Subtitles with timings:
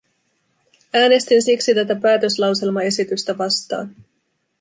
[0.93, 3.95] Äänestin siksi tätä päätöslauselmaesitystä vastaan.